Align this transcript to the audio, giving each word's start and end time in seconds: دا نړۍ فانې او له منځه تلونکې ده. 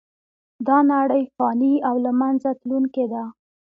دا 0.67 0.77
نړۍ 0.93 1.23
فانې 1.35 1.73
او 1.87 1.95
له 2.05 2.11
منځه 2.19 2.49
تلونکې 2.61 3.05
ده. 3.13 3.23